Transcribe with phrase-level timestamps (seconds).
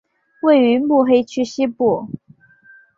[0.41, 2.07] 位于目黑区西部。